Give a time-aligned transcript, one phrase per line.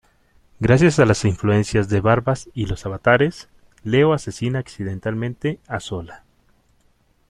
[0.59, 3.49] Gracias a las influencias de Barbas y los Avatares,
[3.83, 6.23] Leo asesina accidentalmente a Zola.